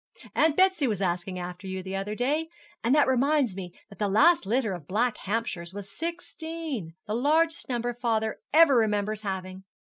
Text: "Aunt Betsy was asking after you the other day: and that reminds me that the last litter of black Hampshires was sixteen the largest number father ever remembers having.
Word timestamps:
"Aunt 0.33 0.57
Betsy 0.57 0.87
was 0.87 0.99
asking 0.99 1.37
after 1.37 1.67
you 1.67 1.83
the 1.83 1.95
other 1.95 2.15
day: 2.15 2.49
and 2.83 2.95
that 2.95 3.07
reminds 3.07 3.55
me 3.55 3.71
that 3.89 3.99
the 3.99 4.07
last 4.07 4.47
litter 4.47 4.73
of 4.73 4.87
black 4.87 5.15
Hampshires 5.17 5.75
was 5.75 5.91
sixteen 5.95 6.95
the 7.05 7.13
largest 7.13 7.69
number 7.69 7.93
father 7.93 8.39
ever 8.51 8.77
remembers 8.77 9.21
having. 9.21 9.63